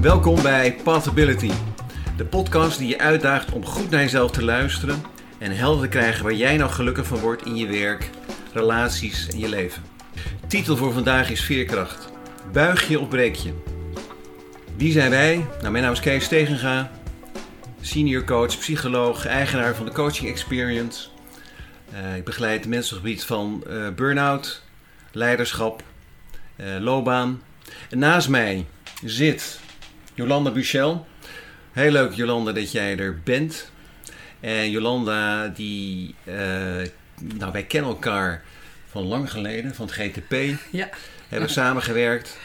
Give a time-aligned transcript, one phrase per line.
[0.00, 1.50] Welkom bij Pathability,
[2.16, 5.02] de podcast die je uitdaagt om goed naar jezelf te luisteren
[5.38, 8.10] en helder te krijgen waar jij nou gelukkig van wordt in je werk,
[8.52, 9.82] relaties en je leven.
[10.46, 12.12] Titel voor vandaag is Veerkracht.
[12.52, 13.52] Buig je of breek je?
[14.76, 15.46] Wie zijn wij?
[15.60, 16.90] Nou, mijn naam is Kees Tegenga,
[17.80, 21.08] senior coach, psycholoog, eigenaar van de Coaching Experience.
[21.92, 24.62] Uh, ik begeleid mensen op het gebied van uh, burn-out,
[25.12, 25.82] leiderschap,
[26.56, 27.42] uh, loopbaan.
[27.90, 28.66] En naast mij
[29.04, 29.60] zit
[30.18, 31.06] Jolanda Buchel.
[31.72, 33.70] Heel leuk Jolanda dat jij er bent.
[34.40, 36.14] En Jolanda, die,
[37.14, 38.42] nou wij kennen elkaar
[38.90, 40.34] van lang geleden, van het GTP.
[40.70, 40.88] Ja.
[41.28, 42.38] Hebben samengewerkt.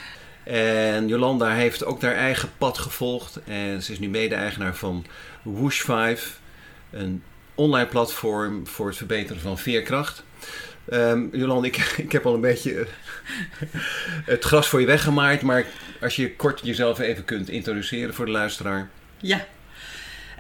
[0.44, 3.40] En Jolanda heeft ook haar eigen pad gevolgd.
[3.46, 5.06] En ze is nu mede-eigenaar van
[5.42, 6.40] Whoosh 5.
[6.92, 7.24] Een
[7.56, 10.24] online platform voor het verbeteren van veerkracht.
[10.92, 12.88] Um, Jolanda, ik, ik heb al een beetje
[14.26, 15.42] het gras voor je weggemaaid.
[15.42, 15.66] Maar
[16.02, 18.90] als je kort jezelf even kunt introduceren voor de luisteraar.
[19.18, 19.46] Ja,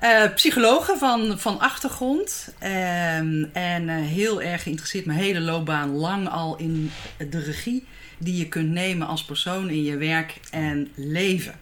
[0.04, 2.54] uh, psychologe van, van achtergrond.
[2.60, 6.92] Um, en uh, heel erg geïnteresseerd, mijn hele loopbaan lang al in
[7.30, 7.86] de regie
[8.18, 11.54] die je kunt nemen als persoon in je werk en leven.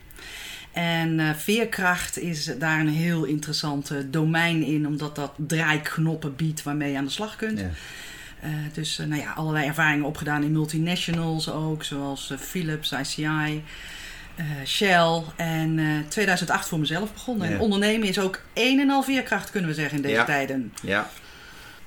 [0.72, 6.98] En veerkracht is daar een heel interessant domein in, omdat dat draaiknoppen biedt waarmee je
[6.98, 7.60] aan de slag kunt.
[7.60, 7.70] Ja.
[8.44, 13.64] Uh, dus uh, nou ja, allerlei ervaringen opgedaan in multinationals ook, zoals Philips, ICI.
[14.66, 17.48] Shell en 2008 voor mezelf begonnen.
[17.48, 17.54] Ja.
[17.54, 20.26] En ondernemen is ook een en al veerkracht, kunnen we zeggen, in deze ja.
[20.26, 20.74] tijden.
[20.82, 21.10] Ja.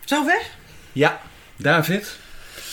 [0.05, 0.42] Zover?
[0.92, 1.20] Ja.
[1.56, 2.16] David?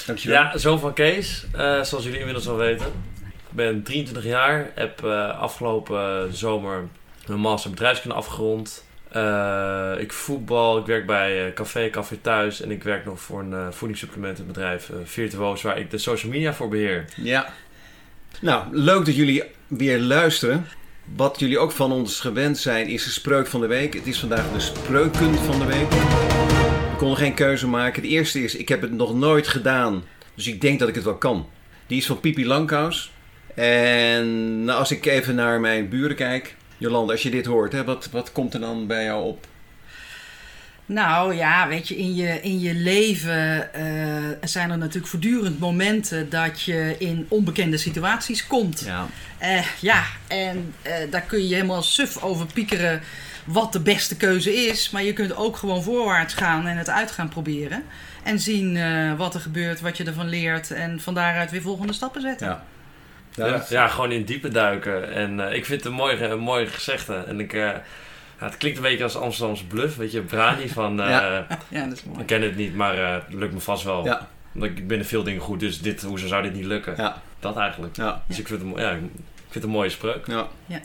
[0.05, 0.41] Dankjewel.
[0.41, 2.85] Ja, zoon van Kees, uh, zoals jullie inmiddels al weten.
[3.25, 6.87] Ik ben 23 jaar, heb uh, afgelopen zomer
[7.27, 8.83] mijn master bedrijfskunde afgerond.
[9.15, 13.73] Uh, ik voetbal, ik werk bij Café Café Thuis en ik werk nog voor een
[13.73, 17.05] voedingssupplementenbedrijf Virtuoos, waar ik de social media voor beheer.
[17.15, 17.53] Ja.
[18.41, 20.67] Nou, leuk dat jullie weer luisteren.
[21.15, 23.93] Wat jullie ook van ons gewend zijn, is de spreuk van de week.
[23.93, 25.91] Het is vandaag de spreuken van de week.
[26.91, 28.01] Ik kon geen keuze maken.
[28.01, 30.03] De eerste is, ik heb het nog nooit gedaan,
[30.35, 31.49] dus ik denk dat ik het wel kan.
[31.87, 33.11] Die is van Pipi Langkous.
[33.55, 37.83] En nou, als ik even naar mijn buren kijk, Jolanda, als je dit hoort, hè,
[37.83, 39.47] wat, wat komt er dan bij jou op?
[40.85, 46.29] Nou ja, weet je, in je, in je leven uh, zijn er natuurlijk voortdurend momenten
[46.29, 48.83] dat je in onbekende situaties komt.
[48.85, 49.07] Ja,
[49.41, 53.01] uh, ja en uh, daar kun je helemaal suf over piekeren
[53.45, 54.89] wat de beste keuze is.
[54.89, 57.83] Maar je kunt ook gewoon voorwaarts gaan en het uit gaan proberen.
[58.23, 58.79] En zien
[59.17, 60.71] wat er gebeurt, wat je ervan leert.
[60.71, 62.47] En van daaruit weer volgende stappen zetten.
[62.47, 62.63] Ja.
[63.35, 65.13] Ja, ja, gewoon in diepe duiken.
[65.13, 67.13] En ik vind het een mooi, een mooi gezegde.
[67.13, 67.53] En ik...
[67.53, 67.83] Ja,
[68.45, 70.99] het klinkt een beetje als Amsterdamse bluff, weet je, Brani van...
[70.99, 71.47] Uh, ja.
[71.67, 72.19] ja, dat is mooi.
[72.19, 74.05] Ik ken het niet, maar uh, het lukt me vast wel.
[74.05, 74.27] Ja.
[74.51, 76.93] Want ik ben in veel dingen goed, dus dit, hoezo zou dit niet lukken?
[76.97, 77.21] Ja.
[77.39, 77.95] Dat eigenlijk.
[77.95, 78.23] Ja.
[78.27, 78.99] Dus ik vind, het, ja, ik
[79.37, 80.27] vind het een mooie spreuk.
[80.27, 80.47] Ja.
[80.65, 80.79] Ja.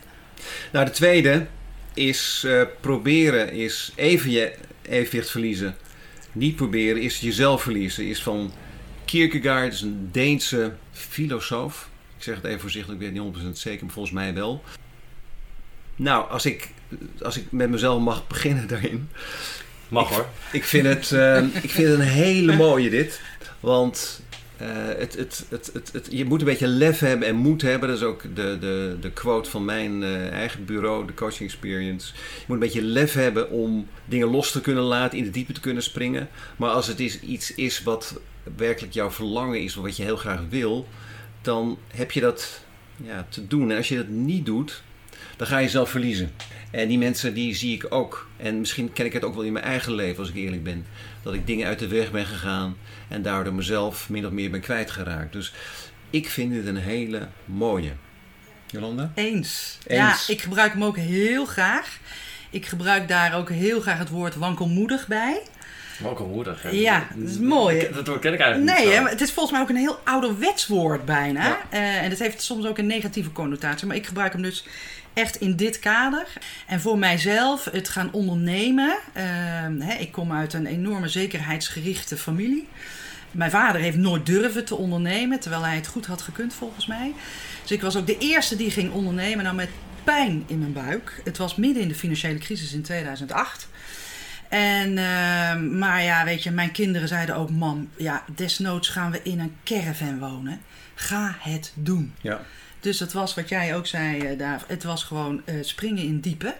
[0.72, 1.46] Nou, de tweede
[1.94, 5.76] is uh, proberen, is even je evenwicht verliezen.
[6.32, 8.06] Niet proberen, is jezelf verliezen.
[8.06, 8.52] Is van
[9.04, 11.88] Kierkegaard, is een Deense filosoof.
[12.16, 14.62] Ik zeg het even voorzichtig, ik weet niet 100% zeker, maar volgens mij wel.
[15.96, 16.70] Nou, als ik,
[17.22, 19.08] als ik met mezelf mag beginnen daarin.
[19.88, 20.26] Mag ik, hoor.
[20.52, 23.20] Ik vind, het, uh, ik vind het een hele mooie dit.
[23.60, 24.22] Want
[24.62, 24.68] uh,
[24.98, 27.88] het, het, het, het, het, je moet een beetje lef hebben en moed hebben.
[27.88, 32.12] Dat is ook de, de, de quote van mijn uh, eigen bureau, de Coaching Experience.
[32.14, 35.52] Je moet een beetje lef hebben om dingen los te kunnen laten, in de diepe
[35.52, 36.28] te kunnen springen.
[36.56, 38.20] Maar als het is, iets is wat
[38.56, 40.88] werkelijk jouw verlangen is, of wat je heel graag wil,
[41.46, 42.60] dan heb je dat
[42.96, 43.70] ja, te doen.
[43.70, 44.82] En als je dat niet doet,
[45.36, 46.32] dan ga je jezelf verliezen.
[46.70, 48.28] En die mensen die zie ik ook.
[48.36, 50.86] En misschien ken ik het ook wel in mijn eigen leven, als ik eerlijk ben.
[51.22, 52.76] Dat ik dingen uit de weg ben gegaan
[53.08, 55.32] en daardoor mezelf min of meer ben kwijtgeraakt.
[55.32, 55.52] Dus
[56.10, 57.92] ik vind dit een hele mooie.
[58.66, 59.12] Jolanda?
[59.14, 59.78] Eens.
[59.86, 60.26] Eens.
[60.26, 61.98] Ja, ik gebruik hem ook heel graag.
[62.50, 65.42] Ik gebruik daar ook heel graag het woord wankelmoedig bij.
[65.98, 66.68] Wankelmoedig, hè?
[66.70, 67.88] Ja, dat is mooi.
[67.92, 70.00] Dat woord ken ik eigenlijk nee, niet maar het is volgens mij ook een heel
[70.04, 71.46] ouderwets woord bijna.
[71.46, 71.58] Ja.
[71.72, 73.86] Uh, en het heeft soms ook een negatieve connotatie.
[73.86, 74.64] Maar ik gebruik hem dus
[75.12, 76.26] echt in dit kader.
[76.66, 78.96] En voor mijzelf het gaan ondernemen.
[79.16, 79.22] Uh,
[79.86, 82.68] hè, ik kom uit een enorme zekerheidsgerichte familie.
[83.30, 87.12] Mijn vader heeft nooit durven te ondernemen, terwijl hij het goed had gekund volgens mij.
[87.62, 89.68] Dus ik was ook de eerste die ging ondernemen, nou met
[90.04, 91.20] pijn in mijn buik.
[91.24, 93.68] Het was midden in de financiële crisis in 2008.
[94.48, 99.20] En, uh, maar ja, weet je, mijn kinderen zeiden ook: Mam, ja, desnoods gaan we
[99.22, 100.60] in een caravan wonen.
[100.94, 102.14] Ga het doen.
[102.20, 102.40] Ja.
[102.80, 104.64] Dus dat was wat jij ook zei, uh, Daaf.
[104.66, 106.54] Het was gewoon uh, springen in diepe.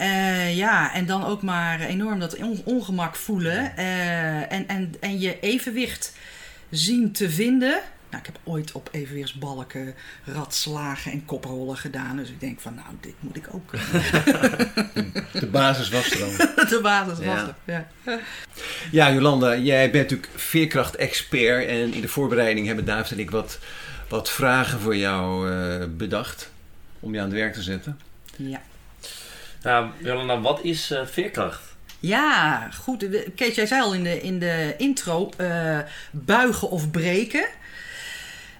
[0.00, 3.76] Uh, ja, en dan ook maar enorm dat on ongemak voelen.
[3.76, 6.12] en, en, en je evenwicht
[6.70, 7.80] zien te vinden.
[8.16, 12.16] Nou, ik heb ooit op evenweersbalken ratslagen en koprollen gedaan.
[12.16, 13.70] Dus ik denk van, nou, dit moet ik ook
[15.40, 16.28] De basis was er dan.
[16.68, 17.54] De basis was Ja.
[17.64, 18.18] er, ja.
[18.90, 21.66] Ja, Jolanda, jij bent natuurlijk veerkracht-expert.
[21.66, 23.58] En in de voorbereiding hebben David en ik wat,
[24.08, 26.50] wat vragen voor jou eh, bedacht.
[27.00, 28.00] Om je aan het werk te zetten.
[28.36, 28.60] ja.
[29.62, 31.60] Nou, Jolanda, wat is eh, veerkracht?
[32.00, 33.06] Ja, goed.
[33.34, 35.78] Kees, jij zei al in de, in de intro, eh,
[36.10, 37.46] buigen of breken.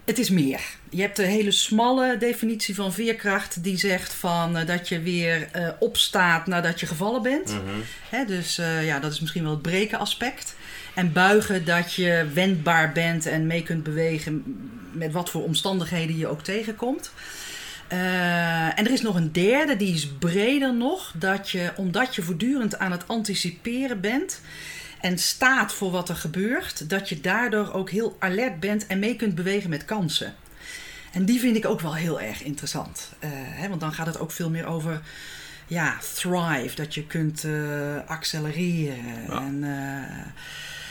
[0.06, 0.61] Het is meer.
[0.91, 5.49] Je hebt de hele smalle definitie van veerkracht die zegt van, eh, dat je weer
[5.53, 7.49] eh, opstaat nadat je gevallen bent.
[7.49, 7.81] Mhm.
[8.11, 10.55] Hè, dus eh, ja, dat is misschien wel het breken aspect.
[10.94, 14.44] En buigen dat je wendbaar bent en mee kunt bewegen
[14.93, 17.11] met wat voor omstandigheden je ook tegenkomt.
[17.88, 21.12] En er is nog een derde, die is breder nog.
[21.14, 24.41] Dat je, omdat je voortdurend aan het anticiperen bent
[25.06, 29.17] en staat voor wat er gebeurt, dat je daardoor ook heel alert bent en mee
[29.17, 30.35] kunt bewegen met kansen.
[31.12, 33.12] En die vind ik ook wel heel erg interessant.
[33.19, 35.00] Eh, hè, want dan gaat het ook veel meer over
[35.67, 37.53] ja, thrive, dat je kunt eh,
[38.06, 39.23] accelereren.
[39.29, 39.41] Ja.
[39.41, 40.25] En, eh,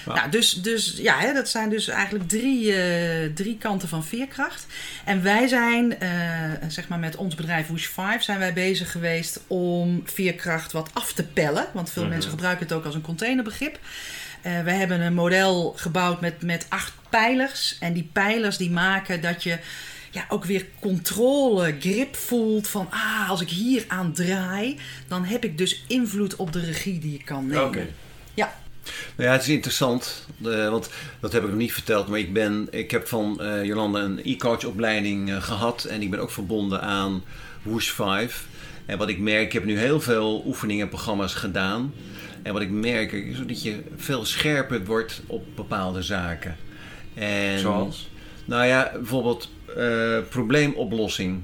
[0.05, 0.13] Ja.
[0.13, 4.65] nou, dus, dus ja, hè, dat zijn dus eigenlijk drie, eh, drie kanten van veerkracht.
[5.05, 6.09] En wij zijn, eh,
[6.67, 11.13] zeg maar met ons bedrijf Woosh 5, zijn wij bezig geweest om veerkracht wat af
[11.13, 11.67] te pellen.
[11.73, 12.11] Want veel Mhm.
[12.11, 13.79] mensen gebruiken het ook als een containerbegrip.
[14.41, 17.77] Eh we hebben een model gebouwd met, met acht pijlers.
[17.79, 19.57] En die pijlers die maken dat je
[20.11, 22.87] ja, ook weer controle, grip voelt van...
[22.91, 27.13] ah, als ik hier aan draai, dan heb ik dus invloed op de regie die
[27.13, 27.65] ik kan nemen.
[29.15, 30.89] Nou ja, het is interessant, eh, want
[31.19, 32.07] dat heb ik nog niet verteld.
[32.07, 35.83] Maar ik, ben, ik heb van eh, Jolanda een e-coach opleiding eh, gehad.
[35.83, 37.23] En ik ben ook verbonden aan
[37.63, 38.47] Woosh 5.
[38.85, 41.93] En wat ik merk, ik heb nu heel veel oefeningen en programma's gedaan.
[42.41, 46.55] En wat ik merk is dat je veel scherper wordt op bepaalde zaken.
[47.13, 48.09] En, Zoals?
[48.45, 49.49] Nou ja, bijvoorbeeld
[50.29, 51.41] probleemoplossing.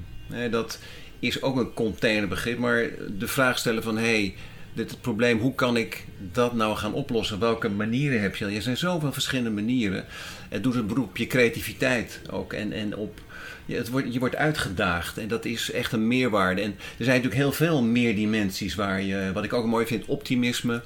[0.50, 0.78] Dat
[1.18, 2.58] is ook een containerbegrip.
[2.58, 2.88] Maar
[3.18, 3.96] de vraag stellen van...
[3.96, 4.34] Hey,
[4.72, 7.38] dit het probleem, hoe kan ik dat nou gaan oplossen?
[7.38, 8.46] Welke manieren heb je?
[8.46, 10.04] Er zijn zoveel verschillende manieren.
[10.48, 12.52] Het doet een beroep op je creativiteit ook.
[12.52, 13.20] En, en op,
[13.66, 15.18] je, het wordt, je wordt uitgedaagd.
[15.18, 16.60] En dat is echt een meerwaarde.
[16.60, 19.30] En er zijn natuurlijk heel veel meer dimensies waar je...
[19.34, 20.82] Wat ik ook mooi vind, optimisme.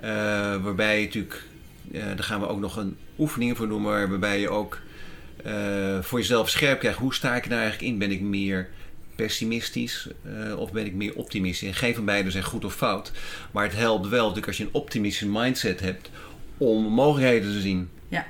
[0.00, 0.10] eh,
[0.62, 1.42] waarbij je natuurlijk...
[1.92, 4.78] eh, daar gaan we ook nog een oefening voor maar Waarbij je ook
[5.44, 6.98] eh, voor jezelf scherp krijgt.
[6.98, 7.98] Hoe sta ik nou eigenlijk in?
[7.98, 8.68] Ben ik meer
[9.14, 11.68] pessimistisch eh, of ben ik meer optimistisch?
[11.68, 13.12] En geen van beide zijn goed of fout.
[13.50, 16.10] Maar het helpt wel natuurlijk als je een optimistische mindset hebt
[16.58, 17.88] om mogelijkheden te zien.
[18.08, 18.26] Ja.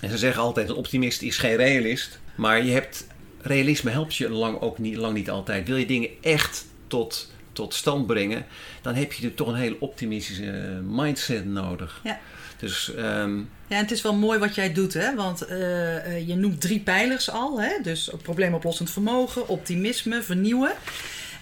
[0.00, 2.20] En ze zeggen altijd: een optimist is geen realist.
[2.34, 3.06] Maar je hebt,
[3.40, 5.68] realisme helpt je lang ook niet, lang niet altijd.
[5.68, 8.46] Wil je dingen echt tot, tot stand brengen,
[8.82, 12.00] dan heb je natuurlijk toch een hele optimistische mindset nodig.
[12.04, 12.18] Ja.
[12.60, 15.14] Dus ehm, Ja, en het is wel mooi wat jij doet, hè?
[15.14, 17.60] want eh, eh, je noemt drie pijlers al.
[17.60, 17.70] Hè?
[17.82, 20.72] Dus probleemoplossend vermogen, optimisme, vernieuwen.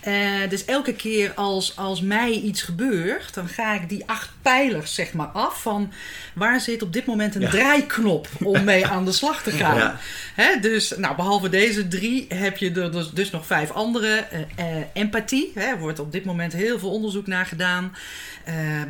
[0.01, 4.95] Eh, dus elke keer als, als mij iets gebeurt, dan ga ik die acht pijlers
[4.95, 5.93] zeg maar af van
[6.35, 7.51] waar zit op dit moment een Ja.
[7.51, 9.77] draaiknop om mee aan de slag te gaan.
[9.77, 9.99] Ja.
[10.35, 14.17] Hè, dus nou, behalve deze drie heb je er dus, dus nog vijf andere.
[14.17, 14.41] Eh,
[14.77, 17.97] eh, empathie, hè, er wordt op dit moment heel veel onderzoek naar gedaan.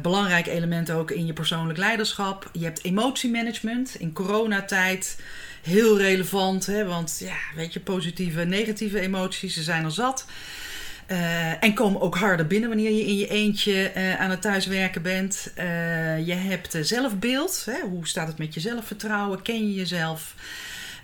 [0.02, 2.50] Belangrijk element ook in je persoonlijk leiderschap.
[2.52, 5.16] Je hebt emotiemanagement in coronatijd.
[5.62, 10.26] Heel relevant, hè, want ja, weet je, positieve en negatieve emoties, ze zijn er zat.
[11.08, 15.02] Eh, en komen ook harder binnen wanneer je in je eentje eh, aan het thuiswerken
[15.02, 15.50] bent.
[15.54, 17.66] Eh, je hebt zelfbeeld.
[17.70, 17.80] Hè?
[17.88, 19.42] Hoe staat het met je zelfvertrouwen?
[19.42, 20.34] Ken je jezelf?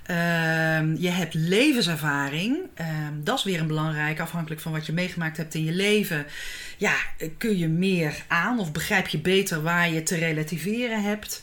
[0.06, 2.56] Ehm, je hebt levenservaring.
[2.74, 6.26] Ehm, dat is weer een belangrijk, afhankelijk van wat je meegemaakt hebt in je leven.
[6.76, 6.94] Ja,
[7.38, 11.42] kun je meer aan of begrijp je beter waar je te relativeren hebt.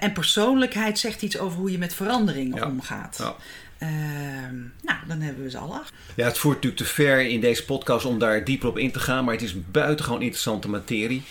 [0.00, 2.66] En persoonlijkheid zegt iets over hoe je met veranderingen Ja.
[2.66, 3.16] omgaat.
[3.18, 3.36] Ja.
[3.80, 5.92] Ehm, nou, dan hebben we ze al acht.
[6.16, 9.00] Ja, het voert natuurlijk te ver in deze podcast om daar dieper op in te
[9.00, 9.24] gaan.
[9.24, 11.22] Maar het is buitengewoon interessante materie.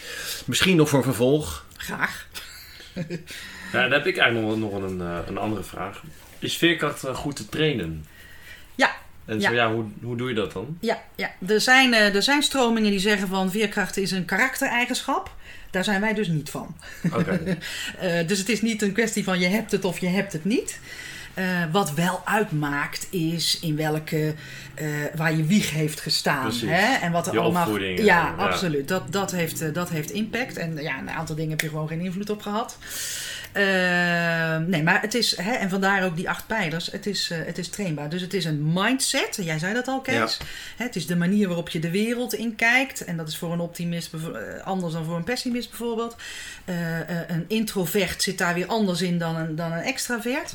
[0.46, 1.65] Misschien nog voor een vervolg.
[1.77, 2.27] Graag.
[3.74, 6.03] Ja, dan heb ik eigenlijk nog, nog een, eh, een andere vraag.
[6.39, 8.06] Is veerkracht eh, goed te trainen?
[8.75, 8.96] Ja.
[9.25, 9.50] En Ja.
[9.50, 10.77] zo ja, hoe, hoe doe je dat dan?
[10.79, 11.32] Ja, ja.
[11.48, 15.36] Er, zijn, eh, er zijn stromingen die zeggen van veerkracht is een karaktereigenschap.
[15.72, 16.75] Daar zijn wij dus niet van.
[17.13, 17.39] Oké.
[18.00, 20.46] Eh, dus het is niet een kwestie van je hebt het of je hebt het
[20.46, 20.79] niet.
[21.39, 24.34] Eh, wat wel uitmaakt is in welke,
[24.74, 26.51] eh, waar je wieg heeft gestaan.
[26.65, 26.98] Hè?
[26.98, 27.75] En wat er Je allemaal.
[27.75, 28.34] en Ja, zo, ja.
[28.38, 28.88] absoluut.
[28.88, 30.58] Dat, dat, heeft, eh, dat heeft impact.
[30.58, 32.77] En ja, een aantal dingen heb je gewoon geen invloed op gehad.
[33.51, 37.38] Eh, nee, maar het is, hè, en vandaar ook die acht pijlers, het is, eh,
[37.46, 38.10] het is trainbaar.
[38.10, 40.38] Dus het is een mindset, jij zei dat al, Kees.
[40.77, 43.03] Hè, het is de manier waarop je de wereld in kijkt.
[43.03, 44.19] En dat is voor een optimist eh,
[44.63, 46.15] anders dan voor een pessimist bijvoorbeeld.
[46.65, 50.53] Eh, eh, een introvert zit daar weer anders in dan een, dan een extravert.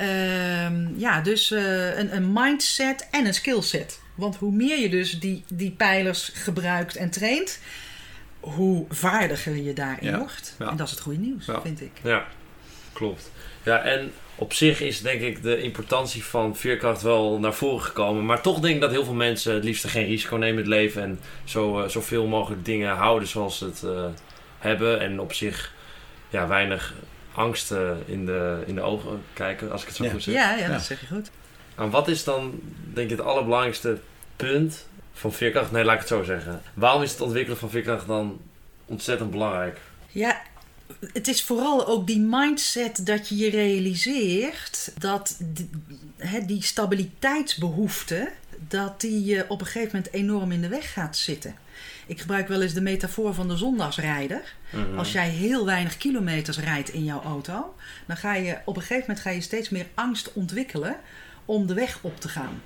[0.00, 4.00] Ehm, ja, dus eh, een, een mindset en een skillset.
[4.14, 7.60] Want hoe meer je dus die, die pijlers gebruikt en traint,
[8.40, 10.54] hoe vaardiger je daarin Ja, wordt.
[10.58, 10.68] ja.
[10.70, 11.60] En dat is het goede nieuws, Ja.
[11.60, 11.90] vind ik.
[12.02, 12.26] Ja,
[12.92, 13.30] klopt.
[13.62, 18.26] Ja, en op zich is denk ik de importantie van veerkracht wel naar voren gekomen.
[18.26, 20.80] Maar toch denk ik dat heel veel mensen het liefst geen risico nemen in het
[20.80, 21.02] leven.
[21.02, 24.04] En zo, eh, zoveel mogelijk dingen houden zoals ze het eh,
[24.58, 25.00] hebben.
[25.00, 25.72] En op zich
[26.28, 26.94] ja, weinig
[27.40, 30.10] angst eh, in, de, in de ogen kijken, als ik het zo Ja.
[30.10, 30.34] goed zeg.
[30.34, 30.68] Ja, ja, Ja.
[30.72, 31.30] dat zeg je goed.
[31.76, 32.60] En wat is dan
[32.94, 33.98] denk ik het allerbelangrijkste
[34.36, 35.72] punt van veerkracht?
[35.72, 36.62] Nee, laat ik het zo zeggen.
[36.74, 38.40] Waarom is het ontwikkelen van veerkracht dan
[38.86, 39.78] ontzettend belangrijk?
[40.08, 40.42] Ja,
[41.12, 45.70] het is vooral ook die mindset dat je je realiseert dat die,
[46.16, 48.30] hè, die stabiliteitsbehoefte,
[48.68, 51.54] dat die je op een gegeven moment enorm in de weg gaat zitten.
[52.10, 54.54] Ik gebruik wel eens de metafoor van de zondagsrijder.
[54.70, 54.98] Mhm.
[54.98, 57.74] Als jij heel weinig kilometers rijdt in jouw auto,
[58.06, 60.96] dan ga je op een gegeven moment ga je steeds meer angst ontwikkelen
[61.44, 62.62] om de weg op te gaan.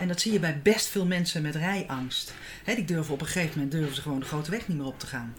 [0.00, 2.34] En dat zie je bij best veel mensen met rijangst.
[2.64, 4.86] Hè, die durven op een gegeven moment durven ze gewoon de grote weg niet meer
[4.86, 5.34] op te gaan.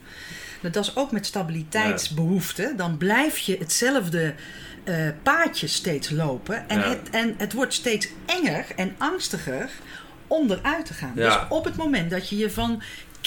[0.61, 2.77] Nou, Dat is ook met stabiliteitsbehoeften.
[2.77, 4.33] Dan blijf je hetzelfde
[4.83, 6.69] eh, paadje steeds lopen.
[6.69, 6.89] En, Ja.
[6.89, 9.69] het, en het wordt steeds enger en angstiger
[10.27, 11.11] om eruit te gaan.
[11.15, 11.39] Ja.
[11.39, 12.81] Dus op het moment dat je je van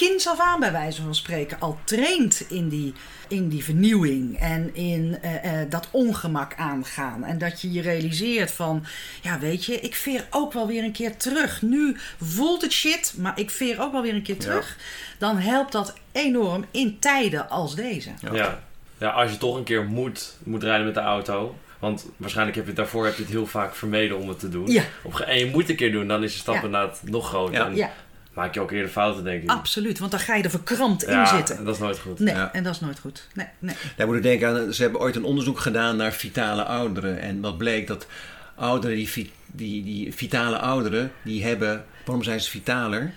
[0.07, 2.93] kinds af aan, bij wijze van spreken, al traint in die,
[3.27, 7.23] in die vernieuwing en in eh, eh, dat ongemak aangaan.
[7.23, 8.85] En dat je je realiseert van,
[9.21, 11.61] ja weet je, ik veer ook wel weer een keer terug.
[11.61, 14.77] Nu voelt het shit, maar ik veer ook wel weer een keer terug.
[15.17, 18.09] Dan helpt dat enorm in tijden als deze.
[18.21, 18.33] Ja.
[18.33, 18.59] Ja.
[18.97, 19.09] ja.
[19.09, 21.55] als je toch een keer moet, moet rijden met de auto.
[21.79, 24.71] Want waarschijnlijk heb je daarvoor heb je het heel vaak vermeden om het te doen.
[24.71, 24.83] Ja.
[25.03, 27.53] Op, en je moet een keer doen, dan is de stap inderdaad nog groter.
[27.53, 27.65] Ja.
[27.65, 27.91] En Ja,
[28.39, 29.49] maak je ook eerder fouten, denk ik.
[29.49, 29.99] absoluut.
[29.99, 31.65] Want dan ga je er verkrampt ja, in zitten.
[31.65, 32.19] dat is nooit goed.
[32.19, 32.53] Nee, Ja.
[32.53, 33.27] en dat is nooit goed.
[33.33, 33.75] Nee, nee.
[33.95, 37.19] Daar moet ik denken aan, ze hebben ooit een onderzoek gedaan naar vitale ouderen.
[37.21, 38.07] En wat bleek dat
[38.55, 43.11] ouderen, die, die, die vitale ouderen, die hebben, waarom zijn ze vitaler?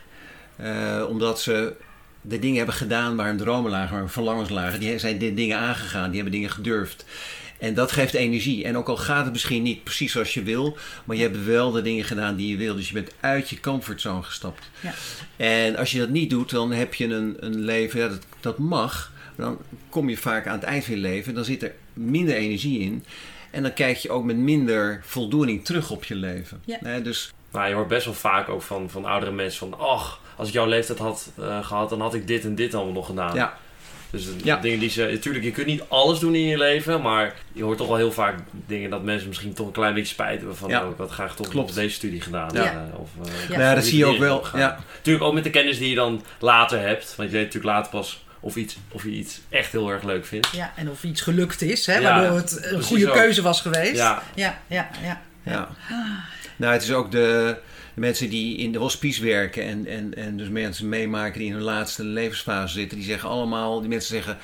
[0.57, 1.75] Eh, omdat ze
[2.21, 4.81] de dingen hebben gedaan waar hun dromen lagen, waar hun verlangens lagen.
[4.81, 7.05] Die zijn de dingen aangegaan, die hebben dingen gedurfd.
[7.63, 8.65] En dat geeft energie.
[8.65, 11.71] En ook al gaat het misschien niet precies zoals je wil, maar je hebt wel
[11.71, 12.75] de dingen gedaan die je wil.
[12.75, 14.71] Dus je bent uit je comfortzone gestapt.
[14.81, 14.93] Ja.
[15.37, 18.59] En als je dat niet doet, dan heb je een, een leven, ja, dat, dat
[18.59, 19.13] mag.
[19.37, 22.35] Maar dan kom je vaak aan het eind van je leven, dan zit er minder
[22.35, 23.05] energie in.
[23.51, 26.63] En dan kijk je ook met minder voldoening terug op je leven.
[26.65, 26.79] Ja.
[26.81, 29.81] Nee, dus Nou, je hoort best wel vaak ook van, van oudere mensen van...
[29.81, 32.93] ach, als ik jouw leeftijd had eh, gehad, dan had ik dit en dit allemaal
[32.93, 33.35] nog gedaan.
[33.35, 33.59] ja,
[34.13, 34.57] Dus de Ja.
[34.57, 35.09] dingen die ze...
[35.13, 38.13] Natuurlijk, je kunt niet alles doen in je leven, maar je hoort toch wel heel
[38.13, 40.69] vaak dingen dat mensen misschien toch een klein beetje spijt hebben van...
[40.71, 40.85] Ja.
[40.85, 41.75] oh, ik had graag toch Klopt.
[41.75, 42.51] deze studie gedaan.
[42.53, 42.63] Ja.
[42.65, 43.49] eh, of, eh, Ja.
[43.49, 44.47] Nou ja, dat zie je ook wel.
[44.55, 44.79] Ja.
[44.97, 47.15] Natuurlijk ook met de kennis die je dan later hebt.
[47.17, 50.27] Want je weet natuurlijk later pas of, iets, of je iets echt heel erg leuk
[50.27, 50.49] vindt.
[50.53, 53.15] Ja, en of iets gelukt is, hè, Ja, waardoor het een goede ook.
[53.15, 53.97] keuze was geweest.
[53.97, 54.89] Ja, ja, ja.
[55.03, 55.21] ja.
[55.45, 55.69] Ja.
[56.57, 57.57] Nou, het is ook de,
[57.95, 61.55] de mensen die in de hospice werken en, en, en dus mensen meemaken die in
[61.55, 64.39] hun laatste levensfase zitten, die zeggen allemaal, die mensen zeggen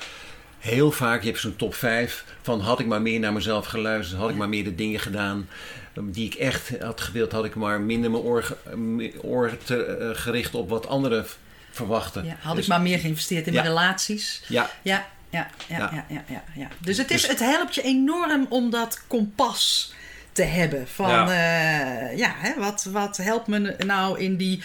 [0.59, 4.19] heel vaak, je hebt zo'n top 5 van had ik maar meer naar mezelf geluisterd,
[4.19, 5.49] had ik maar meer de dingen gedaan
[5.93, 8.23] eh, die ik echt had gewild, had ik maar minder mijn
[9.21, 11.25] oor, te, eh, gericht op wat anderen
[11.71, 12.25] verwachten.
[12.25, 13.61] Ja, had Dus- ik maar meer geïnvesteerd in Ja.
[13.61, 14.41] mijn relaties.
[14.47, 15.89] Ja, Ja, ja, ja, Ja.
[15.93, 16.05] ja.
[16.09, 16.67] ja, ja, ja.
[16.79, 19.93] Dus, het, is, Dus- het helpt je enorm om dat kompas
[20.31, 20.87] te hebben.
[20.87, 21.31] Van Ja.
[21.31, 24.63] ja, ja hè, wat, wat helpt me nou in die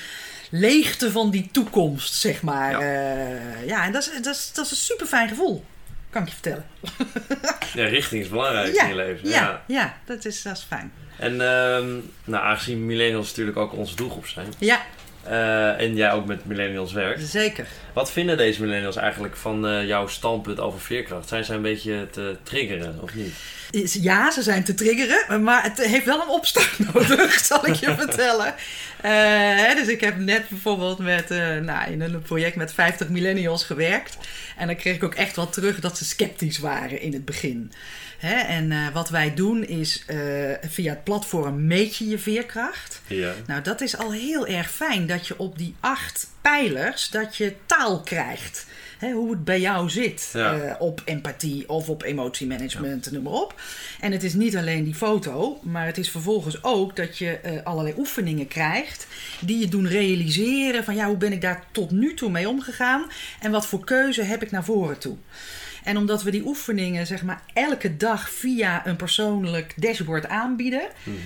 [0.51, 2.71] leegte van die toekomst, zeg maar.
[2.71, 2.81] Ja.
[2.93, 5.65] Ja, ja en dat is, dat, is, dat is een super fijn gevoel,
[6.11, 6.67] kan ik je vertellen.
[7.75, 9.29] ja, richting is belangrijk Ja, in je leven.
[9.29, 9.63] ja, Ja.
[9.67, 10.93] ja, dat, is, dat is fijn.
[11.19, 11.91] En ehm,
[12.25, 14.47] nou, aangezien millennials natuurlijk ook onze doelgroep zijn.
[14.59, 14.81] Ja,
[15.27, 17.23] eh, en jij ook met millennials werkt.
[17.29, 17.67] zeker.
[17.93, 21.29] Wat vinden deze millennials eigenlijk van eh, jouw standpunt over veerkracht?
[21.29, 23.35] Zijn zij een beetje te triggeren of niet?
[23.71, 27.75] Is- Ja, ze zijn te triggeren, maar het heeft wel een opstart nodig, zal ik
[27.75, 28.47] je vertellen.
[29.01, 29.11] Eh,
[29.67, 31.29] hè, dus ik heb net bijvoorbeeld met,
[31.63, 34.17] nou, in een project met 50 millennials gewerkt.
[34.57, 37.73] En dan kreeg ik ook echt wel terug dat ze sceptisch waren in het begin.
[38.19, 40.05] Hè, en wat wij doen is
[40.69, 43.01] via het platform meet je je veerkracht.
[43.07, 43.33] Ja.
[43.47, 47.55] Nou, dat is al heel erg fijn dat je op die acht pijlers dat je
[47.67, 48.67] taal krijgt.
[48.99, 50.31] Hè, hoe het bij jou zit.
[50.33, 50.59] Ja.
[50.59, 53.61] eh, op empathie of op emotiemanagement, noem maar op.
[54.01, 57.63] En het is niet alleen die foto, maar het is vervolgens ook dat je eh,
[57.65, 59.07] allerlei oefeningen krijgt.
[59.41, 63.07] Die je doen realiseren van ja, hoe ben ik daar tot nu toe mee omgegaan.
[63.41, 65.17] En wat voor keuze heb ik naar voren toe.
[65.85, 70.83] En omdat we die oefeningen zeg maar elke dag via een persoonlijk dashboard aanbieden,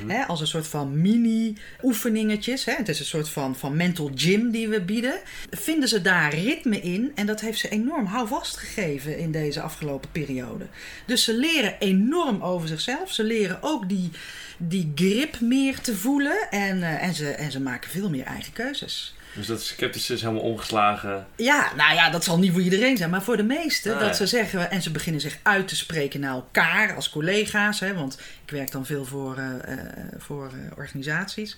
[0.07, 4.51] hè, als een soort van mini-oefeningetjes, hè, het is een soort van, van mental gym
[4.51, 9.19] die we bieden, vinden ze daar ritme in en dat heeft ze enorm houvast gegeven
[9.19, 10.67] in deze afgelopen periode.
[11.07, 14.11] Dus ze leren enorm over zichzelf, ze leren ook die,
[14.59, 16.51] die grip meer te voelen.
[16.51, 19.13] En, eh, en, ze, en ze maken veel meer eigen keuzes.
[19.35, 21.27] Dus dat sceptisch is helemaal omgeslagen.
[21.37, 23.95] Ja, nou ja, dat zal niet voor iedereen zijn, maar voor de meesten.
[23.95, 24.15] Ah, dat ja.
[24.15, 27.81] ze zeggen, en ze beginnen zich uit te spreken naar elkaar als collega's.
[27.81, 29.79] Hè, want ik werk dan veel voor, eh, eh,
[30.19, 31.57] voor organisaties.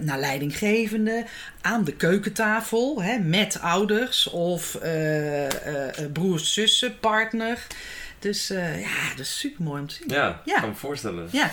[0.00, 1.26] Naar leidinggevenden,
[1.60, 4.78] aan de keukentafel hè, met ouders of
[6.12, 7.58] broers, zussen, partner.
[8.18, 10.08] Dus ja, dat is super mooi om te zien.
[10.08, 10.60] Ja, Ja.
[10.60, 11.28] kan me voorstellen.
[11.32, 11.50] Ja,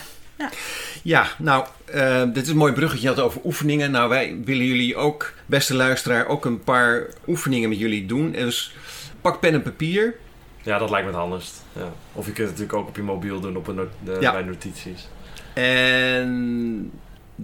[1.04, 3.08] Ja, nou, eh, dit is een mooi bruggetje.
[3.08, 3.92] Je had over oefeningen.
[3.92, 8.34] Nou, wij willen jullie ook, beste luisteraar, ook een paar oefeningen met jullie doen.
[8.34, 8.76] En Dus
[9.22, 10.16] pak pen en papier.
[10.64, 11.64] Ja, dat lijkt me het handigst.
[11.74, 11.92] Ja.
[12.14, 14.32] Of je kunt het natuurlijk ook op je mobiel doen op een not- de, Ja.
[14.32, 15.08] bij notities.
[15.54, 16.92] En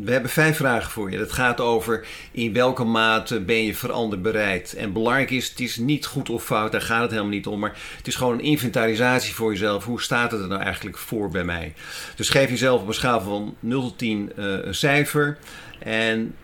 [0.02, 1.18] we hebben vijf vragen voor je.
[1.18, 4.74] Dat gaat over in welke mate ben je veranderbereid.
[4.74, 7.60] En belangrijk is, het is niet goed of fout, daar gaat het helemaal niet om.
[7.60, 9.86] Maar het is gewoon een inventarisatie voor jezelf.
[9.86, 11.74] Hoe staat het er nou eigenlijk voor bij mij?
[12.16, 15.38] Dus geef jezelf op een schaal van 0 tot 10 eh, een cijfer.
[15.80, 16.36] En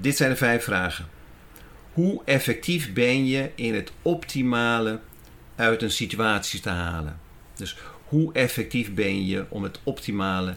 [0.00, 1.06] dit zijn de vijf vragen.
[1.92, 5.00] Hoe effectief ben je in het optimale
[5.56, 7.20] uit een situatie te halen?
[7.54, 7.76] Dus
[8.08, 10.56] hoe effectief ben je om het optimale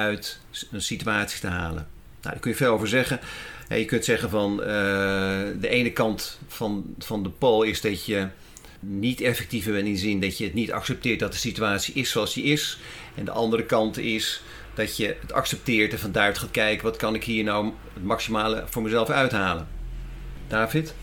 [0.00, 0.40] uit
[0.70, 1.88] een situatie te halen?
[2.20, 3.20] Nou, daar kun je veel over zeggen.
[3.68, 4.66] Je kunt zeggen van eh,
[5.60, 8.28] de ene kant van, van de pol is dat je
[8.80, 12.34] niet effectief bent in zin dat je het niet accepteert dat de situatie is zoals
[12.34, 12.78] die is.
[13.14, 14.42] En de andere kant is
[14.74, 18.04] dat je het accepteert en van daaruit gaat kijken wat kan ik hier nou het
[18.04, 19.68] maximale voor mezelf uithalen.
[20.48, 20.94] David?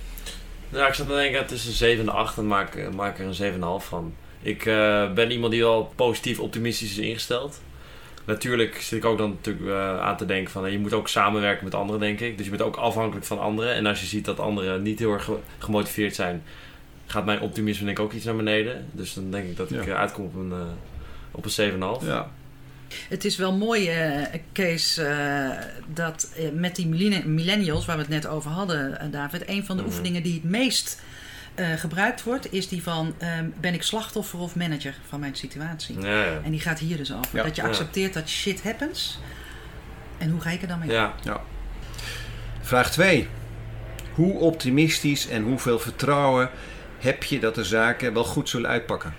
[0.69, 3.87] Ja, ik zat te denken tussen 7 en 8 en maak, maak er een 7,5
[3.87, 4.15] van.
[4.41, 7.61] Ik eh, ben iemand die wel positief optimistisch is ingesteld.
[8.27, 11.07] Natuurlijk zit ik ook dan natuurlijk eh, aan te denken van eh, je moet ook
[11.07, 12.35] samenwerken met anderen, denk ik.
[12.37, 13.73] Dus je bent ook afhankelijk van anderen.
[13.73, 16.43] En als je ziet dat anderen niet heel erg ge- gemotiveerd zijn,
[17.05, 18.85] gaat mijn optimisme denk ik ook iets naar beneden.
[18.91, 19.91] Dus dan denk ik dat ik Ja.
[19.91, 20.57] eh, uitkom op een, eh,
[21.31, 22.05] op een 7,5.
[22.05, 22.31] Ja.
[23.09, 25.49] Het is wel mooi, eh, Kees, eh,
[25.93, 29.81] dat met die millenni- millennials waar we het net over hadden, David, een van de
[29.83, 29.91] Mhm.
[29.91, 31.01] oefeningen die het meest
[31.57, 36.01] eh, gebruikt wordt, is die van ehm, ben ik slachtoffer of manager van mijn situatie?
[36.01, 36.39] Ja, ja.
[36.43, 37.27] En die gaat hier dus over.
[37.37, 37.43] Ja.
[37.43, 37.67] Dat je Ja.
[37.67, 39.19] accepteert dat shit happens.
[40.17, 40.91] En hoe ga ik er dan mee?
[40.91, 41.13] ja.
[42.61, 43.27] Vraag 2.
[44.13, 46.49] Hoe optimistisch en hoeveel vertrouwen
[46.99, 49.15] heb je dat de zaken wel goed zullen uitpakken?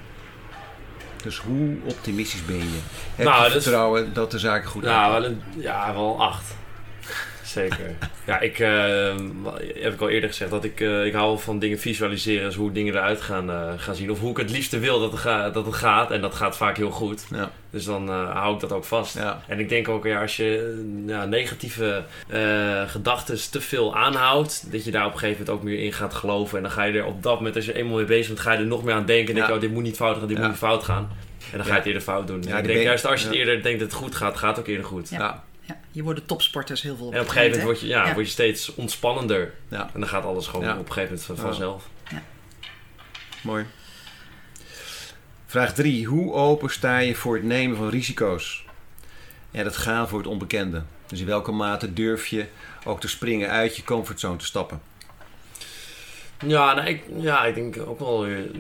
[1.23, 2.79] Dus hoe optimistisch ben je?
[3.15, 5.43] Heb Nou, je dat is- vertrouwen dat de zaken goed Nou, uitpakken?
[5.45, 6.55] wel een, ja, wel acht.
[7.49, 7.95] Zeker.
[8.27, 9.15] Ja, ik eh,
[9.83, 12.73] heb ik al eerder gezegd dat ik, eh, ik hou van dingen visualiseren, dus hoe
[12.73, 14.11] dingen eruit gaan, eh, gaan zien.
[14.11, 16.11] Of hoe ik het liefste wil dat het, ga, dat het gaat.
[16.11, 17.27] En dat gaat vaak heel goed.
[17.31, 17.51] Ja.
[17.71, 19.15] Dus dan eh, hou ik dat ook vast.
[19.19, 19.43] Ja.
[19.47, 24.85] En ik denk ook, ja, als je ja, negatieve eh gedachten te veel aanhoudt, dat
[24.85, 26.57] je daar op een gegeven moment ook meer in gaat geloven.
[26.57, 28.41] En dan ga je er op dat moment, als je er eenmaal mee bezig bent,
[28.41, 29.29] ga je er nog meer aan denken.
[29.29, 30.43] En denk je, oh, dit moet niet fout gaan, dit Ja.
[30.43, 31.09] moet niet fout gaan.
[31.53, 32.41] En dan ga je het eerder fout doen.
[32.41, 33.41] Dus Ja, ik denk juist als je het ja.
[33.41, 35.09] eerder denkt dat het goed gaat, gaat het ook eerder goed.
[35.09, 35.43] Ja.
[35.99, 38.07] Ja, hier worden topsporters heel veel op En op een gegeven moment word je, ja,
[38.07, 38.15] Ja.
[38.15, 39.55] word je steeds ontspannender.
[39.69, 39.91] Ja.
[39.95, 40.73] En dan gaat alles gewoon Ja.
[40.79, 41.89] op een gegeven moment van- vanzelf.
[43.43, 43.67] Mooi.
[45.47, 46.07] Vraag 3.
[46.07, 48.65] Hoe open sta je voor het nemen van risico's?
[49.51, 50.83] En het gaan voor het onbekende.
[51.07, 52.47] Dus in welke mate durf je
[52.85, 54.81] ook te springen uit je comfortzone te stappen?
[56.47, 58.51] Ja, nou, ik, ja, ik denk ook wel weer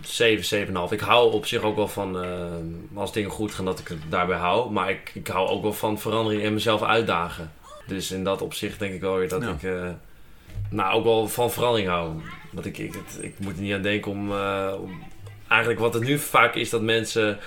[0.00, 0.92] 7, 7,5.
[0.92, 2.40] Ik hou op zich ook wel van, eh,
[2.94, 4.70] als dingen goed gaan, dat ik het daarbij hou.
[4.72, 7.52] Maar ik, ik hou ook wel van verandering en mezelf uitdagen.
[7.86, 9.48] Dus in dat opzicht denk ik wel weer dat Ja.
[9.50, 9.88] ik, eh,
[10.70, 12.10] nou, ook wel van verandering hou.
[12.50, 15.02] Want ik, ik, het- ik moet er niet aan denken om, eh, om...
[15.48, 17.38] Eigenlijk wat het nu vaak is, dat mensen...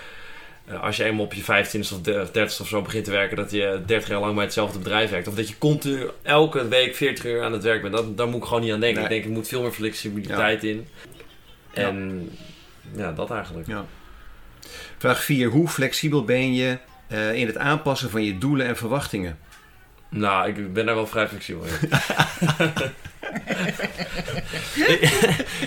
[0.65, 3.51] eh, als je eenmaal op je 25 of 30 of zo begint te werken, dat
[3.51, 5.27] je 30 jaar lang bij hetzelfde bedrijf werkt.
[5.27, 7.93] Of dat je continu elke week 40 uur aan het werk bent.
[7.93, 9.03] Dat, daar moet ik gewoon niet aan denken.
[9.03, 9.09] Nee.
[9.09, 10.87] Ik denk, er moet veel meer flexibiliteit in.
[11.73, 12.29] En
[12.95, 13.67] ja, dat eigenlijk.
[13.67, 13.85] Ja.
[14.97, 15.49] Vraag 4.
[15.49, 19.37] Hoe flexibel ben je eh, in het aanpassen van je doelen en verwachtingen?
[20.09, 21.89] Nou, ik ben daar wel vrij flexibel in.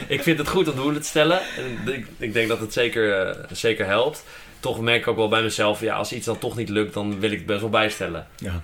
[0.09, 1.41] ik, vind het goed om doelen te stellen.
[1.57, 4.25] En ik, ik denk dat het zeker, eh, zeker helpt.
[4.61, 7.21] Toch merk ik ook wel bij mezelf, ja, als iets dan toch niet lukt, dan
[7.21, 8.27] wil ik het best wel bijstellen.
[8.37, 8.63] Ja.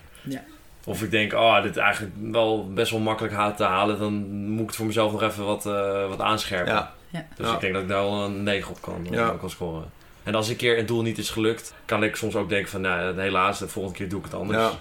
[0.86, 4.12] Of ik denk, oh, dit is eigenlijk wel best wel makkelijk te halen, dan
[4.50, 6.72] moet ik het voor mezelf nog even wat, eh, wat aanscherpen.
[6.72, 6.92] Ja.
[7.10, 7.26] Ja.
[7.36, 7.54] Dus Ja.
[7.54, 9.36] ik denk dat ik daar wel een 9 op kan, Ja.
[9.40, 9.90] kan scoren.
[10.22, 12.80] En als een keer een doel niet is gelukt, kan ik soms ook denken van,
[12.80, 14.58] nou, helaas, de volgende keer doe ik het anders.
[14.62, 14.72] Ja.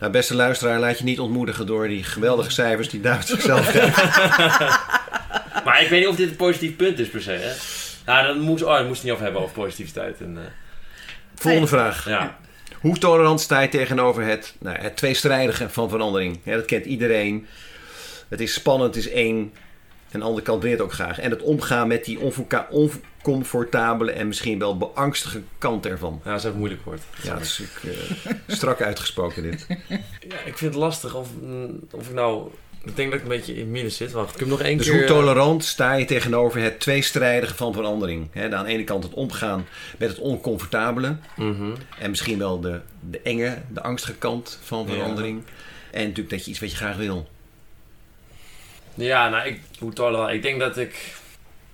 [0.00, 4.02] Nou, beste luisteraar, laat je niet ontmoedigen door die geweldige cijfers die David zichzelf geeft.
[5.64, 7.30] Maar ik weet niet of dit een positief punt is per se.
[7.30, 7.52] Hè?
[8.12, 10.20] Nou, dan moest, oh, ik moest het niet over hebben over positiviteit.
[10.20, 10.42] En, eh,
[11.34, 12.08] Volgende vraag.
[12.08, 12.36] ja.
[12.80, 16.40] Hoe tolerant sta je tegenover het, nou, het tweestrijdige van verandering?
[16.42, 17.46] Ja, dat kent iedereen.
[18.28, 19.52] Het is spannend, het is eng.
[20.16, 21.18] En de andere kant wil je het ook graag.
[21.18, 22.18] En het omgaan met die
[22.70, 26.20] oncomfortabele en misschien wel beangstige kant ervan.
[26.24, 27.02] Ja, dat is even een moeilijk woord.
[27.22, 29.66] Ja, dat is natuurlijk eh, strak uitgesproken dit.
[30.28, 32.48] Ja, ik vind het lastig of, mm, of ik nou...
[32.84, 34.12] Ik denk dat ik een beetje in het midden zit.
[34.12, 34.96] Wacht, ik heb nog één Dus keer...
[34.98, 38.28] hoe tolerant sta je tegenover het tweestrijdige van verandering?
[38.32, 39.66] He, aan de ene kant het omgaan
[39.98, 41.16] met het oncomfortabele.
[41.36, 41.70] Mhm.
[41.98, 44.92] En misschien wel de, de enge, de angstige kant van Ja.
[44.92, 45.42] verandering.
[45.90, 47.28] En natuurlijk dat je iets wat je graag wil.
[48.96, 50.32] Ja, nou, ik, hoe tolerant?
[50.32, 51.14] Ik denk dat ik,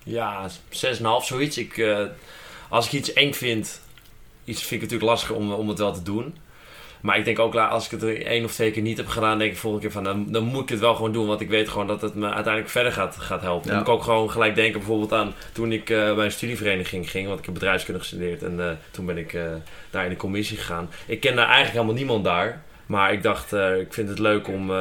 [0.03, 1.59] ja, 6,5 zoiets.
[1.59, 2.05] Ik, eh,
[2.69, 3.81] als ik iets eng vind,
[4.45, 6.37] iets vind ik het natuurlijk lastig om, om het wel te doen.
[7.01, 9.39] Maar ik denk ook, als ik het er één of twee keer niet heb gedaan,
[9.39, 11.27] denk ik volgende keer van, dan, dan moet ik het wel gewoon doen.
[11.27, 13.65] Want ik weet gewoon dat het me uiteindelijk verder gaat, gaat helpen.
[13.65, 13.69] Ja.
[13.69, 17.11] Dan moet ik ook gewoon gelijk denken bijvoorbeeld aan toen ik eh, bij een studievereniging
[17.11, 17.27] ging.
[17.27, 19.39] Want ik heb bedrijfskunde gestudeerd en eh, toen ben ik
[19.91, 20.91] daar in de commissie gegaan.
[21.07, 22.63] Ik ken daar eigenlijk helemaal niemand daar.
[22.87, 24.73] Maar ik dacht, ik vind het leuk om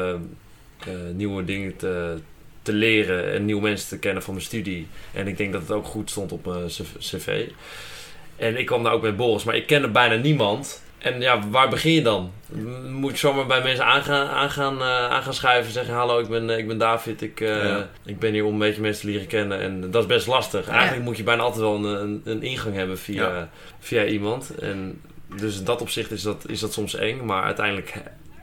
[1.13, 2.17] nieuwe dingen te,
[2.61, 4.87] te leren en nieuwe mensen te kennen van mijn studie.
[5.13, 6.67] En ik denk dat het ook goed stond op mijn
[6.99, 7.47] cv.
[8.35, 10.81] En ik kwam daar ook met Boris, maar ik kende bijna niemand.
[10.97, 12.31] En ja, waar begin je dan?
[12.89, 15.93] Moet ik zomaar bij mensen aangaan, aangaan, eh, aan gaan schuiven zeggen...
[15.93, 17.89] Hallo, ik ben, eh, ik ben David, ik, eh, Ja.
[18.05, 19.59] ik ben hier om een beetje mensen te leren kennen.
[19.59, 20.67] En dat is best lastig.
[20.67, 23.49] Eigenlijk moet je bijna altijd wel een, een, een ingang hebben via, Ja.
[23.79, 24.55] via iemand.
[24.59, 25.01] En
[25.35, 27.93] dus in dat opzicht is dat, is dat soms eng, maar uiteindelijk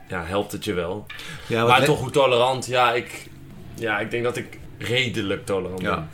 [0.09, 1.05] ja, helpt het je wel.
[1.47, 2.65] Ja, maar toch hoe tolerant?
[2.65, 3.27] Ja, ik,
[3.79, 5.95] ja, ik denk dat ik redelijk tolerant Ja.
[5.95, 6.09] ben.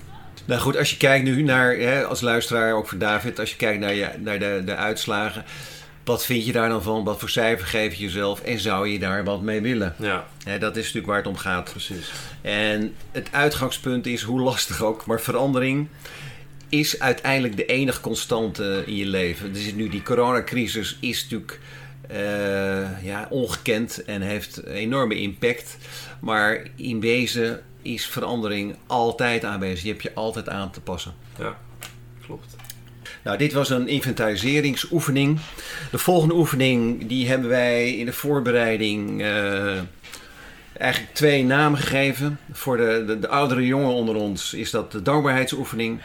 [0.45, 3.55] Nou goed, als je kijkt nu naar, hè, als luisteraar, ook voor David, als je
[3.55, 5.43] kijkt naar, je, naar de, de uitslagen,
[6.03, 7.03] wat vind je daar dan van?
[7.03, 8.41] Wat voor cijfer geef je jezelf?
[8.41, 9.95] En zou je daar wat mee willen?
[9.97, 11.69] Ja, Hè, dat is natuurlijk waar het om gaat.
[11.71, 12.11] precies.
[12.41, 15.87] En het uitgangspunt is, hoe lastig ook, maar verandering
[16.69, 19.53] is uiteindelijk de enige constante in je leven.
[19.53, 21.59] Dus nu die coronacrisis is natuurlijk
[23.01, 25.77] ja, ongekend en heeft enorme impact.
[26.19, 29.83] Maar in wezen is verandering altijd aanwezig.
[29.83, 31.13] Je hebt je altijd aan te passen.
[31.39, 31.57] Ja,
[32.25, 32.55] klopt.
[33.23, 35.39] Nou, dit was een inventariseringsoefening.
[35.91, 39.77] De volgende oefening die hebben wij in de voorbereiding eh,
[40.77, 42.39] eigenlijk twee namen gegeven.
[42.51, 46.01] Voor de, de, de oudere jongen onder ons is dat de dankbaarheidsoefening.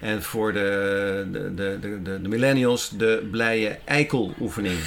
[0.00, 4.78] En voor de, de, de, de, de, millennials de blije eikeloefening.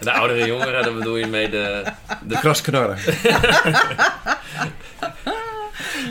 [0.00, 1.84] De oudere jongeren, daar bedoel je mee de...
[2.22, 2.98] De krasknarren.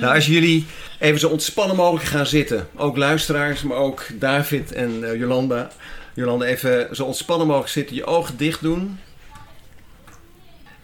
[0.02, 0.66] nou, als jullie
[1.00, 2.68] even zo ontspannen mogelijk gaan zitten.
[2.76, 5.72] Ook luisteraars, maar ook David en eh, Jolanda.
[6.14, 7.96] Jolanda, even zo ontspannen mogelijk zitten.
[7.96, 9.00] Je ogen dicht doen.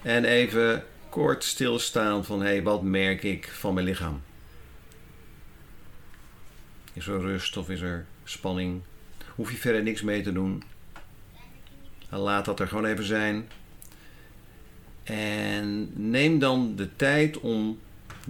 [0.01, 2.41] En even kort stilstaan van...
[2.41, 4.21] Hé, hey, wat merk ik van mijn lichaam?
[6.93, 8.81] Is er rust of is er spanning?
[9.35, 10.63] Hoef je verder niks mee te doen.
[12.09, 13.47] Laat dat er gewoon even zijn.
[15.03, 17.79] En neem dan de tijd om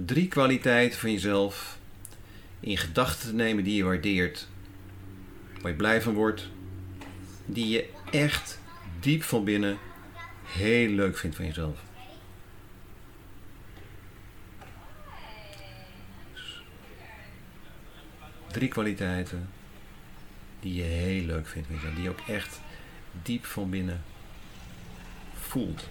[0.05, 1.77] drie kwaliteiten van jezelf
[2.59, 4.47] in gedachten te nemen die je waardeert.
[5.61, 6.49] Waar je blij van wordt.
[7.45, 8.59] Die je echt
[8.99, 9.77] diep van binnen
[10.45, 11.79] heel leuk vindt van jezelf.
[18.51, 19.49] Drie kwaliteiten
[20.59, 21.93] die je heel leuk vindt van jezelf.
[21.93, 22.59] Die je ook echt
[23.23, 24.03] diep van binnen
[25.33, 25.87] voelt.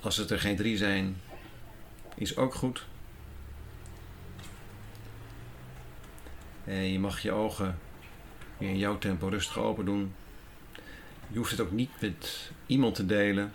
[0.00, 1.20] Als het er geen drie zijn,
[2.14, 2.86] is ook goed.
[6.64, 7.78] En je mag je ogen
[8.58, 10.14] weer in jouw tempo rustig open doen.
[11.28, 13.52] Je hoeft het ook niet met iemand te delen.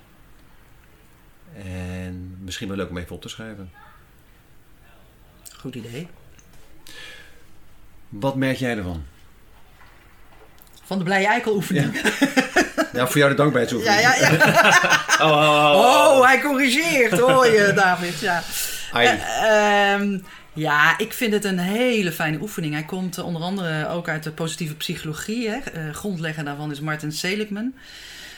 [1.53, 3.71] En misschien wel leuk om even op te schrijven.
[5.57, 6.07] Goed idee.
[8.19, 9.04] Wat merk jij ervan?
[10.84, 12.02] Van de blije eikeloefening.
[12.93, 14.02] Ja, voor jou de dankbaarheidsoefening.
[14.02, 15.02] Ja, ja, ja.
[15.21, 18.19] Oh, oh, oh, Oh, hij corrigeert, hoor je, David.
[18.19, 18.43] Ja.
[18.93, 20.19] Eh, ehm,
[20.54, 22.73] ja, ik vind het een hele fijne oefening.
[22.73, 25.49] Hij komt eh, onder andere ook uit de positieve psychologie.
[25.49, 25.58] Hè.
[25.58, 27.73] Eh, grondlegger daarvan is Martin Seligman.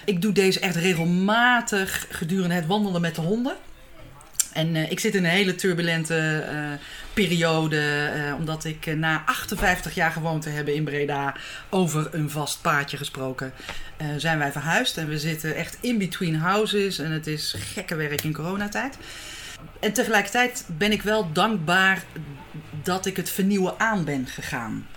[0.05, 3.55] Ik doe deze echt regelmatig gedurende het wandelen met de honden.
[4.55, 6.57] En eh, ik zit in een hele turbulente eh,
[7.13, 11.35] periode, eh, omdat ik na 58 jaar gewoond te hebben in Breda
[11.69, 13.53] over een vast paadje gesproken,
[14.17, 14.97] zijn wij verhuisd.
[14.97, 18.97] En we zitten echt in between houses en het is gekke werk in coronatijd.
[19.79, 22.03] En tegelijkertijd ben ik wel dankbaar
[22.83, 24.87] dat ik het vernieuwen aan ben gegaan.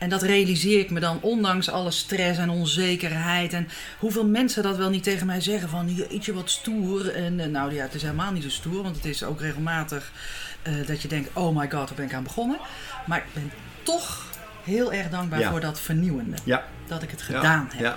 [0.00, 3.52] En dat realiseer ik me dan ondanks alle stress en onzekerheid.
[3.52, 7.14] En hoeveel mensen dat wel niet tegen mij zeggen van ietsje wat stoer.
[7.14, 10.12] En eh, nou ja, het is helemaal niet zo stoer, want het is ook regelmatig
[10.62, 12.58] eh, dat je denkt, oh my god, daar ben ik aan begonnen.
[13.06, 13.50] Maar ik ben
[13.82, 14.26] toch
[14.64, 15.50] heel erg dankbaar Ja.
[15.50, 16.36] voor dat vernieuwende.
[16.44, 16.64] Ja.
[16.86, 17.80] Dat ik het Ja, gedaan heb.
[17.80, 17.96] Ja.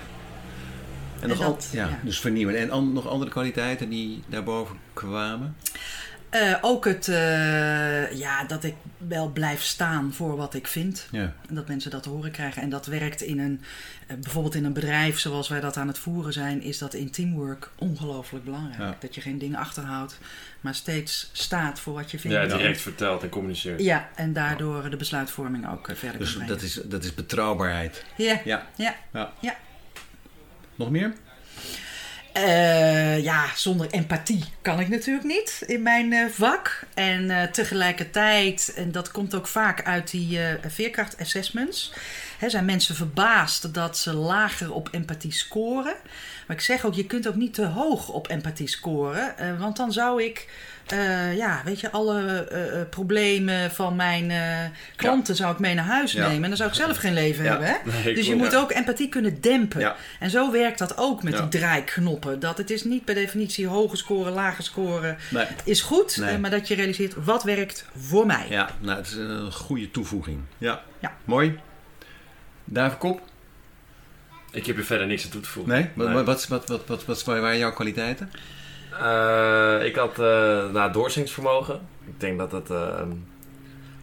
[1.20, 1.98] En nog En al- dat, ja, ja.
[2.02, 2.56] Dus vernieuwen.
[2.58, 5.56] En an- nog andere kwaliteiten die daarboven kwamen?
[6.34, 8.74] Eh, ook het, eh, ja, dat ik
[9.08, 11.08] wel blijf staan voor wat ik vind.
[11.10, 11.34] Ja.
[11.48, 12.62] En dat mensen dat te horen krijgen.
[12.62, 13.60] En dat werkt in een,
[14.06, 17.10] eh, bijvoorbeeld in een bedrijf zoals wij dat aan het voeren zijn, is dat in
[17.10, 18.78] teamwork ongelooflijk belangrijk.
[18.78, 18.96] Ja.
[19.00, 20.18] Dat je geen dingen achterhoudt,
[20.60, 22.36] maar steeds staat voor wat je vindt.
[22.36, 23.80] Ja, direct verteld en communiceert.
[23.80, 28.04] Ja, en daardoor de besluitvorming ook verder Dus kan dat is, dat is betrouwbaarheid.
[28.16, 28.66] Ja, Ja.
[28.76, 28.94] ja.
[29.12, 29.32] ja.
[29.40, 29.56] Ja.
[30.74, 31.12] Nog meer?
[32.34, 36.82] Eh, ja, zonder empathie kan ik natuurlijk niet in mijn eh, vak.
[36.94, 41.92] En eh, tegelijkertijd, en dat komt ook vaak uit die eh veerkracht-assessments,
[42.46, 45.94] zijn mensen verbaasd dat ze lager op empathie scoren.
[46.46, 49.76] Maar ik zeg ook, je kunt ook niet te hoog op empathie scoren, eh, want
[49.76, 50.48] dan zou ik.
[50.84, 54.32] eh, ja, weet je, alle eh, problemen van mijn
[54.96, 56.26] klanten zou ik mee naar huis Ja.
[56.26, 56.42] nemen.
[56.42, 57.50] En dan zou ik zelf geen leven Ja.
[57.50, 57.68] hebben.
[57.68, 58.02] Hè?
[58.04, 59.94] Nee, Dus je moet ook empathie kunnen dempen.
[60.20, 62.40] En zo werkt dat ook met die draaiknoppen.
[62.40, 65.46] Dat het is niet per definitie hoge scoren, lage scoren Nee.
[65.64, 66.16] is goed.
[66.16, 66.38] Nee.
[66.38, 68.46] Maar dat je realiseert wat werkt voor mij.
[68.48, 70.40] Ja, nou, het is een goede toevoeging.
[70.58, 70.82] Ja.
[71.00, 71.12] Ja.
[71.24, 71.58] Mooi.
[72.64, 73.20] David Kop?
[74.50, 75.72] Ik heb er verder niks aan toe te voegen.
[75.72, 75.88] Nee?
[75.94, 78.30] Wat, wat, wat, wat, wat, wat, wat waren jouw kwaliteiten?
[79.00, 80.26] Eh, ik had uh,
[80.72, 81.80] nou, doorzettingsvermogen.
[82.06, 83.02] Ik denk dat het eh,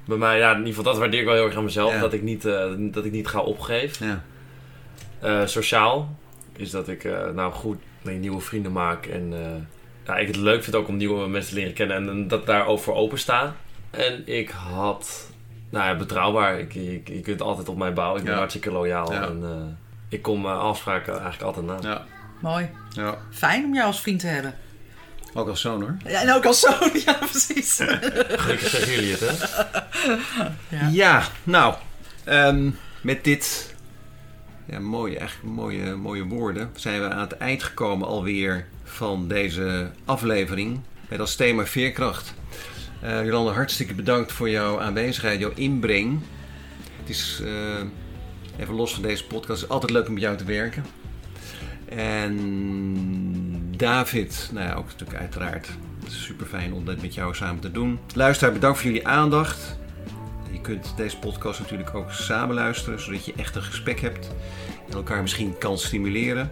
[0.06, 1.93] bij mij, ja, in ieder geval dat waardeer ik wel heel erg aan mezelf.
[1.93, 2.00] Ja.
[2.00, 4.24] Dat, ik niet, eh, dat ik niet ga opgeven.
[5.21, 5.45] Ja.
[5.45, 6.17] Sociaal
[6.56, 9.06] is dat ik nou goed dat nieuwe vrienden maak.
[9.06, 9.34] En
[10.06, 11.95] ja, ik het leuk vind ook om nieuwe mensen te leren kennen.
[11.97, 13.56] En, en dat daarover open sta.
[13.89, 15.32] En ik had,
[15.72, 16.60] nou ja, betrouwbaar.
[16.60, 18.18] Ik, ik, je kunt altijd op mij bouwen.
[18.18, 18.40] Ik ben Ja.
[18.40, 19.12] hartstikke loyaal.
[19.14, 19.22] Ja.
[19.22, 19.74] En eh,
[20.10, 21.90] ik kom mijn afspraken eigenlijk altijd na.
[21.90, 22.06] Ja.
[22.40, 22.70] Mooi.
[22.90, 23.18] ja.
[23.32, 24.56] Fijn om jou als vriend te hebben.
[25.34, 25.98] Ook als zoon hoor.
[26.06, 26.90] Ja, en ook als zoon.
[27.06, 27.76] Ja, precies.
[27.82, 29.34] Gelukkig zeggen jullie het, hè?
[30.78, 30.88] Ja.
[30.92, 31.76] Ja, nou,
[32.24, 32.70] ehm,
[33.02, 33.76] met dit
[34.66, 39.92] ja, mooie, eigenlijk mooie, mooie woorden zijn we aan het eind gekomen alweer van deze
[40.06, 40.80] aflevering
[41.10, 42.34] met als thema veerkracht.
[43.02, 46.20] Jolande, hartstikke bedankt voor jouw aanwezigheid, jouw inbreng.
[47.00, 50.86] Het is, eh, even los van deze podcast, altijd leuk om met jou te werken.
[51.86, 55.70] En David, nou ja, ook natuurlijk uiteraard
[56.08, 58.00] super fijn om dit met jou samen te doen.
[58.16, 59.80] Luisteraar, bedankt voor jullie aandacht.
[60.52, 64.32] Je kunt deze podcast natuurlijk ook samen luisteren, zodat je echt een gesprek hebt
[64.88, 66.52] en elkaar misschien kan stimuleren.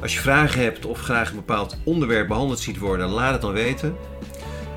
[0.00, 3.52] Als je vragen hebt of graag een bepaald onderwerp behandeld ziet worden, laat het dan
[3.52, 3.96] weten.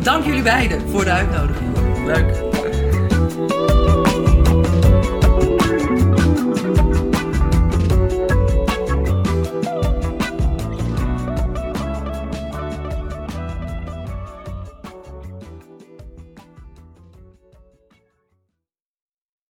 [0.02, 1.70] Dank jullie beiden voor de uitnodiging.
[2.04, 2.48] Leuk.